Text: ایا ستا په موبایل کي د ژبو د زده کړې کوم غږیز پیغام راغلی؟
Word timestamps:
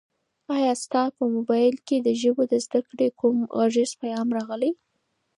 ایا 0.55 0.73
ستا 0.83 1.01
په 1.17 1.23
موبایل 1.35 1.75
کي 1.87 1.97
د 1.99 2.07
ژبو 2.21 2.43
د 2.51 2.53
زده 2.65 2.79
کړې 2.89 3.07
کوم 3.19 3.35
غږیز 3.59 3.91
پیغام 4.01 4.29
راغلی؟ 4.37 4.71